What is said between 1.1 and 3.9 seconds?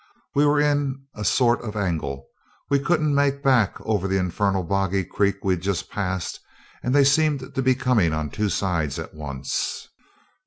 a sort of angle. We couldn't make back